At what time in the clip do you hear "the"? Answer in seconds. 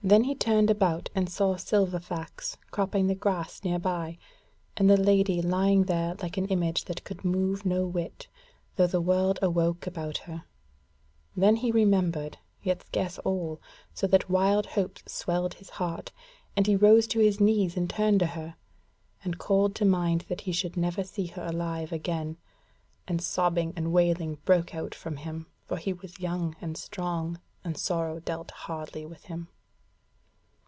3.08-3.14, 4.88-4.96, 8.86-9.02